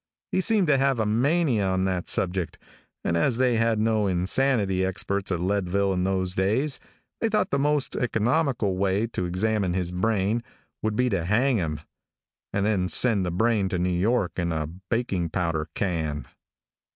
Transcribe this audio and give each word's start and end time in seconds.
He 0.31 0.41
seemed 0.41 0.65
to 0.65 0.79
have 0.79 0.99
a 0.99 1.05
mania 1.05 1.63
on 1.67 1.83
that 1.85 2.09
subject, 2.09 2.57
and 3.03 3.15
as 3.15 3.37
they 3.37 3.57
had 3.57 3.77
no 3.77 4.07
insanity 4.07 4.83
experts 4.83 5.31
at 5.31 5.39
Leadville 5.39 5.93
in 5.93 6.05
those 6.05 6.33
days, 6.33 6.79
they 7.19 7.29
thought 7.29 7.51
the 7.51 7.59
most 7.59 7.95
economical 7.95 8.77
way 8.77 9.05
to 9.05 9.27
examine 9.27 9.75
his 9.75 9.91
brain 9.91 10.43
would 10.81 10.95
be 10.95 11.07
to 11.11 11.25
hang 11.25 11.57
him, 11.57 11.81
and 12.51 12.65
then 12.65 12.89
send 12.89 13.23
the 13.23 13.29
brain 13.31 13.69
to 13.69 13.77
New 13.77 13.93
York 13.93 14.39
in 14.39 14.51
a 14.51 14.65
baking 14.65 15.29
powder 15.29 15.69
can. 15.75 16.25